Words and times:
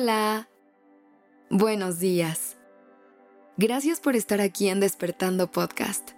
Hola. 0.00 0.48
Buenos 1.50 1.98
días. 1.98 2.56
Gracias 3.56 3.98
por 3.98 4.14
estar 4.14 4.40
aquí 4.40 4.68
en 4.68 4.78
Despertando 4.78 5.50
Podcast. 5.50 6.10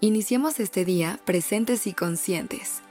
Iniciemos 0.00 0.58
este 0.58 0.84
día 0.84 1.20
presentes 1.24 1.86
y 1.86 1.92
conscientes. 1.92 2.82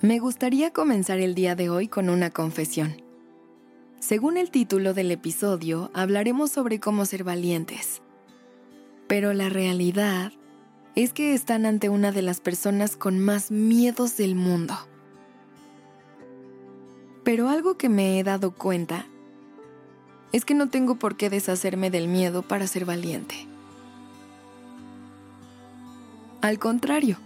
Me 0.00 0.18
gustaría 0.18 0.72
comenzar 0.72 1.20
el 1.20 1.36
día 1.36 1.54
de 1.54 1.70
hoy 1.70 1.86
con 1.86 2.10
una 2.10 2.30
confesión. 2.30 3.00
Según 4.00 4.38
el 4.38 4.50
título 4.50 4.92
del 4.92 5.12
episodio, 5.12 5.92
hablaremos 5.94 6.50
sobre 6.50 6.80
cómo 6.80 7.04
ser 7.04 7.22
valientes. 7.22 8.02
Pero 9.06 9.34
la 9.34 9.50
realidad 9.50 10.32
es 10.94 11.12
que 11.12 11.34
están 11.34 11.66
ante 11.66 11.88
una 11.88 12.12
de 12.12 12.22
las 12.22 12.40
personas 12.40 12.96
con 12.96 13.18
más 13.18 13.50
miedos 13.50 14.16
del 14.16 14.34
mundo. 14.34 14.74
Pero 17.24 17.48
algo 17.48 17.76
que 17.76 17.88
me 17.88 18.18
he 18.18 18.24
dado 18.24 18.52
cuenta 18.52 19.06
es 20.32 20.44
que 20.44 20.54
no 20.54 20.68
tengo 20.68 20.96
por 20.96 21.16
qué 21.16 21.30
deshacerme 21.30 21.90
del 21.90 22.08
miedo 22.08 22.42
para 22.42 22.66
ser 22.66 22.84
valiente. 22.84 23.46
Al 26.40 26.58
contrario, 26.58 27.18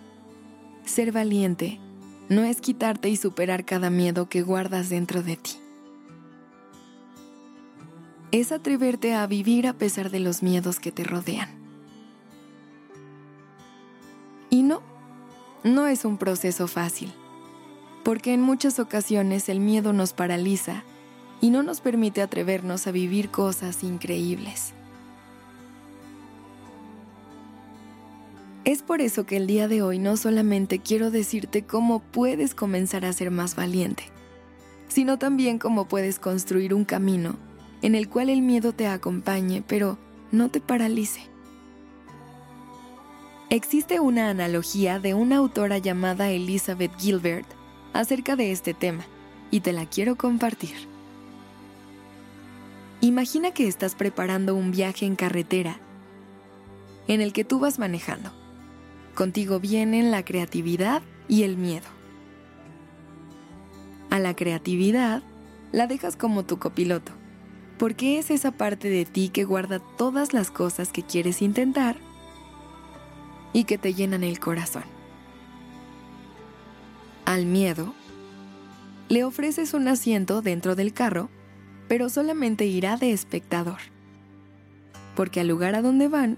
ser 0.84 1.12
valiente 1.12 1.78
no 2.28 2.42
es 2.42 2.60
quitarte 2.60 3.08
y 3.08 3.16
superar 3.16 3.64
cada 3.64 3.90
miedo 3.90 4.28
que 4.28 4.42
guardas 4.42 4.88
dentro 4.88 5.22
de 5.22 5.36
ti. 5.36 5.52
Es 8.32 8.50
atreverte 8.50 9.14
a 9.14 9.26
vivir 9.26 9.68
a 9.68 9.74
pesar 9.74 10.10
de 10.10 10.18
los 10.20 10.42
miedos 10.42 10.80
que 10.80 10.90
te 10.90 11.04
rodean. 11.04 11.63
Y 14.54 14.62
no, 14.62 14.82
no 15.64 15.88
es 15.88 16.04
un 16.04 16.16
proceso 16.16 16.68
fácil, 16.68 17.12
porque 18.04 18.32
en 18.32 18.40
muchas 18.40 18.78
ocasiones 18.78 19.48
el 19.48 19.58
miedo 19.58 19.92
nos 19.92 20.12
paraliza 20.12 20.84
y 21.40 21.50
no 21.50 21.64
nos 21.64 21.80
permite 21.80 22.22
atrevernos 22.22 22.86
a 22.86 22.92
vivir 22.92 23.30
cosas 23.30 23.82
increíbles. 23.82 24.72
Es 28.64 28.82
por 28.82 29.00
eso 29.00 29.26
que 29.26 29.38
el 29.38 29.48
día 29.48 29.66
de 29.66 29.82
hoy 29.82 29.98
no 29.98 30.16
solamente 30.16 30.78
quiero 30.78 31.10
decirte 31.10 31.64
cómo 31.64 31.98
puedes 31.98 32.54
comenzar 32.54 33.04
a 33.04 33.12
ser 33.12 33.32
más 33.32 33.56
valiente, 33.56 34.04
sino 34.86 35.18
también 35.18 35.58
cómo 35.58 35.88
puedes 35.88 36.20
construir 36.20 36.74
un 36.74 36.84
camino 36.84 37.34
en 37.82 37.96
el 37.96 38.08
cual 38.08 38.30
el 38.30 38.40
miedo 38.40 38.72
te 38.72 38.86
acompañe, 38.86 39.64
pero 39.66 39.98
no 40.30 40.48
te 40.48 40.60
paralice. 40.60 41.33
Existe 43.54 44.00
una 44.00 44.30
analogía 44.30 44.98
de 44.98 45.14
una 45.14 45.36
autora 45.36 45.78
llamada 45.78 46.28
Elizabeth 46.28 46.90
Gilbert 46.98 47.46
acerca 47.92 48.34
de 48.34 48.50
este 48.50 48.74
tema 48.74 49.04
y 49.52 49.60
te 49.60 49.72
la 49.72 49.86
quiero 49.86 50.16
compartir. 50.16 50.74
Imagina 53.00 53.52
que 53.52 53.68
estás 53.68 53.94
preparando 53.94 54.56
un 54.56 54.72
viaje 54.72 55.06
en 55.06 55.14
carretera 55.14 55.78
en 57.06 57.20
el 57.20 57.32
que 57.32 57.44
tú 57.44 57.60
vas 57.60 57.78
manejando. 57.78 58.32
Contigo 59.14 59.60
vienen 59.60 60.10
la 60.10 60.24
creatividad 60.24 61.02
y 61.28 61.44
el 61.44 61.56
miedo. 61.56 61.86
A 64.10 64.18
la 64.18 64.34
creatividad 64.34 65.22
la 65.70 65.86
dejas 65.86 66.16
como 66.16 66.44
tu 66.44 66.58
copiloto, 66.58 67.12
porque 67.78 68.18
es 68.18 68.32
esa 68.32 68.50
parte 68.50 68.88
de 68.88 69.04
ti 69.04 69.28
que 69.28 69.44
guarda 69.44 69.78
todas 69.78 70.32
las 70.32 70.50
cosas 70.50 70.90
que 70.90 71.04
quieres 71.04 71.40
intentar 71.40 71.94
y 73.54 73.64
que 73.64 73.78
te 73.78 73.94
llenan 73.94 74.24
el 74.24 74.38
corazón. 74.38 74.82
Al 77.24 77.46
miedo, 77.46 77.94
le 79.08 79.24
ofreces 79.24 79.72
un 79.72 79.88
asiento 79.88 80.42
dentro 80.42 80.74
del 80.74 80.92
carro, 80.92 81.30
pero 81.88 82.10
solamente 82.10 82.66
irá 82.66 82.98
de 82.98 83.12
espectador. 83.12 83.78
Porque 85.14 85.40
al 85.40 85.48
lugar 85.48 85.74
a 85.76 85.82
donde 85.82 86.08
van, 86.08 86.36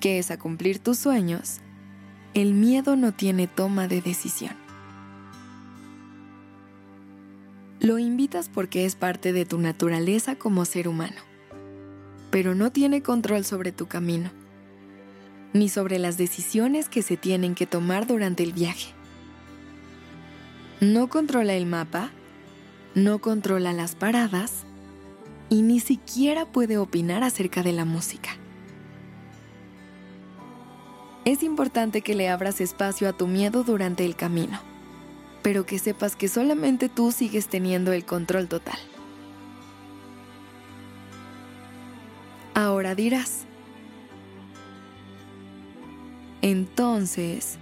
que 0.00 0.18
es 0.18 0.30
a 0.30 0.38
cumplir 0.38 0.80
tus 0.80 0.98
sueños, 0.98 1.60
el 2.34 2.54
miedo 2.54 2.96
no 2.96 3.12
tiene 3.12 3.46
toma 3.46 3.86
de 3.86 4.02
decisión. 4.02 4.56
Lo 7.78 7.98
invitas 7.98 8.48
porque 8.48 8.84
es 8.84 8.96
parte 8.96 9.32
de 9.32 9.44
tu 9.44 9.58
naturaleza 9.58 10.34
como 10.34 10.64
ser 10.64 10.88
humano, 10.88 11.20
pero 12.30 12.54
no 12.54 12.72
tiene 12.72 13.02
control 13.02 13.44
sobre 13.44 13.70
tu 13.70 13.86
camino 13.86 14.41
ni 15.52 15.68
sobre 15.68 15.98
las 15.98 16.16
decisiones 16.16 16.88
que 16.88 17.02
se 17.02 17.16
tienen 17.16 17.54
que 17.54 17.66
tomar 17.66 18.06
durante 18.06 18.42
el 18.42 18.52
viaje. 18.52 18.92
No 20.80 21.08
controla 21.08 21.54
el 21.54 21.66
mapa, 21.66 22.10
no 22.94 23.20
controla 23.20 23.72
las 23.72 23.94
paradas 23.94 24.64
y 25.48 25.62
ni 25.62 25.80
siquiera 25.80 26.46
puede 26.46 26.78
opinar 26.78 27.22
acerca 27.22 27.62
de 27.62 27.72
la 27.72 27.84
música. 27.84 28.30
Es 31.24 31.42
importante 31.42 32.00
que 32.00 32.14
le 32.14 32.28
abras 32.28 32.60
espacio 32.60 33.08
a 33.08 33.12
tu 33.12 33.28
miedo 33.28 33.62
durante 33.62 34.04
el 34.04 34.16
camino, 34.16 34.60
pero 35.42 35.64
que 35.66 35.78
sepas 35.78 36.16
que 36.16 36.26
solamente 36.26 36.88
tú 36.88 37.12
sigues 37.12 37.46
teniendo 37.46 37.92
el 37.92 38.04
control 38.04 38.48
total. 38.48 38.78
Ahora 42.54 42.94
dirás, 42.94 43.44
entonces, 46.42 47.56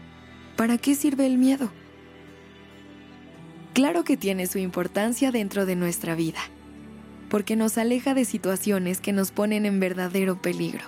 ¿para 0.57 0.79
qué 0.79 0.95
sirve 0.95 1.27
el 1.27 1.37
miedo? 1.37 1.71
Claro 3.75 4.05
que 4.05 4.17
tiene 4.17 4.47
su 4.47 4.59
importancia 4.59 5.31
dentro 5.31 5.67
de 5.67 5.77
nuestra 5.77 6.15
vida, 6.15 6.41
porque 7.29 7.57
nos 7.57 7.77
aleja 7.77 8.15
de 8.15 8.25
situaciones 8.25 9.03
que 9.03 9.13
nos 9.13 9.33
ponen 9.33 9.67
en 9.67 9.81
verdadero 9.81 10.41
peligro. 10.41 10.85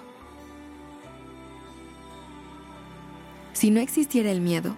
Si 3.53 3.71
no 3.71 3.81
existiera 3.81 4.31
el 4.31 4.41
miedo, 4.41 4.75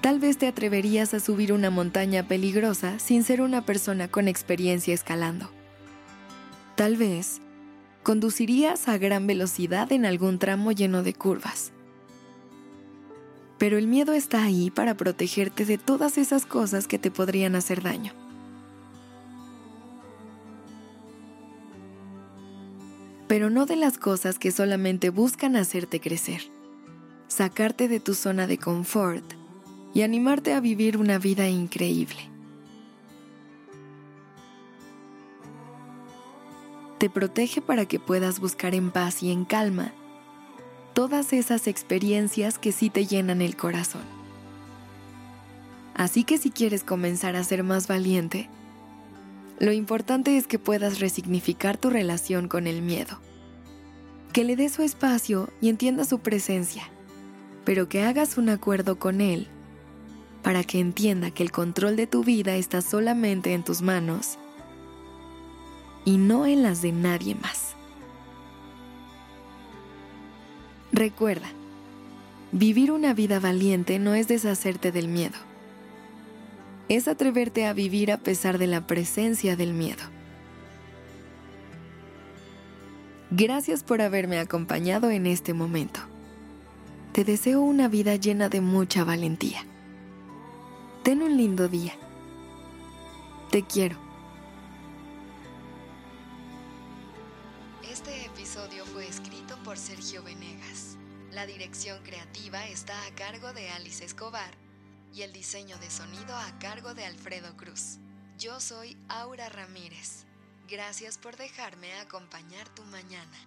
tal 0.00 0.20
vez 0.20 0.38
te 0.38 0.46
atreverías 0.46 1.14
a 1.14 1.20
subir 1.20 1.52
una 1.52 1.70
montaña 1.70 2.28
peligrosa 2.28 3.00
sin 3.00 3.24
ser 3.24 3.40
una 3.40 3.66
persona 3.66 4.08
con 4.08 4.28
experiencia 4.28 4.94
escalando. 4.94 5.50
Tal 6.76 6.96
vez 6.96 7.40
conducirías 8.04 8.88
a 8.88 8.98
gran 8.98 9.26
velocidad 9.26 9.90
en 9.90 10.06
algún 10.06 10.38
tramo 10.38 10.70
lleno 10.70 11.02
de 11.02 11.12
curvas 11.12 11.72
pero 13.58 13.78
el 13.78 13.86
miedo 13.86 14.12
está 14.12 14.42
ahí 14.42 14.70
para 14.70 14.96
protegerte 14.96 15.64
de 15.64 15.78
todas 15.78 16.18
esas 16.18 16.44
cosas 16.44 16.86
que 16.86 16.98
te 16.98 17.10
podrían 17.10 17.54
hacer 17.54 17.82
daño. 17.82 18.12
Pero 23.28 23.50
no 23.50 23.66
de 23.66 23.76
las 23.76 23.98
cosas 23.98 24.38
que 24.38 24.52
solamente 24.52 25.10
buscan 25.10 25.56
hacerte 25.56 26.00
crecer, 26.00 26.42
sacarte 27.28 27.88
de 27.88 27.98
tu 27.98 28.14
zona 28.14 28.46
de 28.46 28.58
confort 28.58 29.24
y 29.94 30.02
animarte 30.02 30.52
a 30.52 30.60
vivir 30.60 30.96
una 30.96 31.18
vida 31.18 31.48
increíble. 31.48 32.30
Te 36.98 37.10
protege 37.10 37.60
para 37.60 37.86
que 37.86 37.98
puedas 37.98 38.38
buscar 38.40 38.74
en 38.74 38.90
paz 38.90 39.22
y 39.22 39.30
en 39.30 39.44
calma 39.44 39.92
todas 40.96 41.34
esas 41.34 41.66
experiencias 41.66 42.58
que 42.58 42.72
sí 42.72 42.88
te 42.88 43.04
llenan 43.04 43.42
el 43.42 43.54
corazón. 43.54 44.00
Así 45.94 46.24
que 46.24 46.38
si 46.38 46.50
quieres 46.50 46.84
comenzar 46.84 47.36
a 47.36 47.44
ser 47.44 47.62
más 47.64 47.86
valiente, 47.86 48.48
lo 49.58 49.72
importante 49.72 50.38
es 50.38 50.46
que 50.46 50.58
puedas 50.58 50.98
resignificar 50.98 51.76
tu 51.76 51.90
relación 51.90 52.48
con 52.48 52.66
el 52.66 52.80
miedo, 52.80 53.18
que 54.32 54.42
le 54.42 54.56
des 54.56 54.72
su 54.72 54.80
espacio 54.80 55.50
y 55.60 55.68
entiendas 55.68 56.08
su 56.08 56.20
presencia, 56.20 56.84
pero 57.66 57.90
que 57.90 58.02
hagas 58.02 58.38
un 58.38 58.48
acuerdo 58.48 58.98
con 58.98 59.20
él 59.20 59.48
para 60.42 60.64
que 60.64 60.80
entienda 60.80 61.30
que 61.30 61.42
el 61.42 61.52
control 61.52 61.96
de 61.96 62.06
tu 62.06 62.24
vida 62.24 62.56
está 62.56 62.80
solamente 62.80 63.52
en 63.52 63.64
tus 63.64 63.82
manos 63.82 64.38
y 66.06 66.16
no 66.16 66.46
en 66.46 66.62
las 66.62 66.80
de 66.80 66.92
nadie 66.92 67.34
más. 67.34 67.65
Recuerda, 70.96 71.48
vivir 72.52 72.90
una 72.90 73.12
vida 73.12 73.38
valiente 73.38 73.98
no 73.98 74.14
es 74.14 74.28
deshacerte 74.28 74.92
del 74.92 75.08
miedo. 75.08 75.36
Es 76.88 77.06
atreverte 77.06 77.66
a 77.66 77.74
vivir 77.74 78.10
a 78.10 78.16
pesar 78.16 78.56
de 78.56 78.66
la 78.66 78.86
presencia 78.86 79.56
del 79.56 79.74
miedo. 79.74 80.02
Gracias 83.30 83.82
por 83.82 84.00
haberme 84.00 84.38
acompañado 84.38 85.10
en 85.10 85.26
este 85.26 85.52
momento. 85.52 86.00
Te 87.12 87.24
deseo 87.24 87.60
una 87.60 87.88
vida 87.88 88.16
llena 88.16 88.48
de 88.48 88.62
mucha 88.62 89.04
valentía. 89.04 89.66
Ten 91.02 91.20
un 91.20 91.36
lindo 91.36 91.68
día. 91.68 91.92
Te 93.50 93.60
quiero. 93.60 94.05
Este 97.96 98.26
episodio 98.26 98.84
fue 98.84 99.08
escrito 99.08 99.56
por 99.64 99.78
Sergio 99.78 100.22
Venegas. 100.22 100.98
La 101.32 101.46
dirección 101.46 101.98
creativa 102.02 102.66
está 102.66 102.92
a 103.06 103.14
cargo 103.14 103.54
de 103.54 103.70
Alice 103.70 104.04
Escobar 104.04 104.50
y 105.14 105.22
el 105.22 105.32
diseño 105.32 105.78
de 105.78 105.88
sonido 105.88 106.36
a 106.36 106.58
cargo 106.58 106.92
de 106.92 107.06
Alfredo 107.06 107.56
Cruz. 107.56 107.96
Yo 108.38 108.60
soy 108.60 108.98
Aura 109.08 109.48
Ramírez. 109.48 110.26
Gracias 110.68 111.16
por 111.16 111.38
dejarme 111.38 111.90
acompañar 111.94 112.68
tu 112.74 112.82
mañana. 112.84 113.38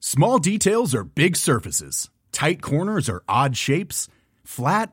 Small 0.00 0.38
details 0.38 0.94
are 0.94 1.04
big 1.04 1.34
surfaces. 1.34 2.10
Tight 2.30 2.60
corners 2.60 3.08
are 3.08 3.22
odd 3.26 3.54
shapes. 3.54 4.10
Flat, 4.44 4.92